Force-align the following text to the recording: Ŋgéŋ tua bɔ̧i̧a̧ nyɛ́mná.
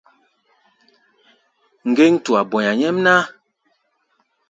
Ŋgéŋ 1.89 2.13
tua 2.23 2.41
bɔ̧i̧a̧ 2.51 2.77
nyɛ́mná. 2.79 3.15